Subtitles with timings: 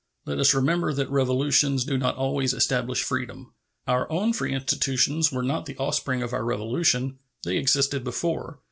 [0.25, 3.53] Let us remember that revolutions do not always establish freedom.
[3.87, 7.19] Our own free institutions were not the offspring of our Revolution.
[7.43, 8.57] They existed before.